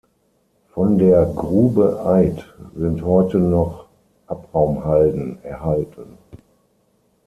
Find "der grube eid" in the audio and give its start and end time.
0.97-2.43